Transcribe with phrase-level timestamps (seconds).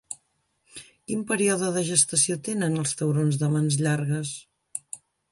[1.09, 4.33] Quin període de gestació tenen els taurons de mans llargues?